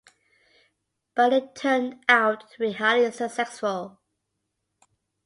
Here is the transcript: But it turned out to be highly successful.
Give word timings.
But 1.13 1.31
it 1.31 1.53
turned 1.53 2.03
out 2.09 2.49
to 2.49 2.57
be 2.57 2.71
highly 2.71 3.11
successful. 3.11 3.99